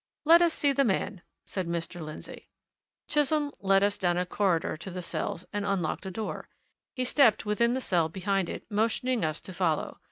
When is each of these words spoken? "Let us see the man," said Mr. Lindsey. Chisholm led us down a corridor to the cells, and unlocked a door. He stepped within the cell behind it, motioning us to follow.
"Let 0.25 0.41
us 0.41 0.55
see 0.55 0.73
the 0.73 0.83
man," 0.83 1.21
said 1.45 1.67
Mr. 1.67 2.01
Lindsey. 2.01 2.49
Chisholm 3.07 3.51
led 3.59 3.83
us 3.83 3.99
down 3.99 4.17
a 4.17 4.25
corridor 4.25 4.75
to 4.77 4.89
the 4.89 5.03
cells, 5.03 5.45
and 5.53 5.63
unlocked 5.63 6.07
a 6.07 6.11
door. 6.11 6.49
He 6.95 7.05
stepped 7.05 7.45
within 7.45 7.75
the 7.75 7.81
cell 7.81 8.09
behind 8.09 8.49
it, 8.49 8.65
motioning 8.71 9.23
us 9.23 9.39
to 9.41 9.53
follow. 9.53 9.99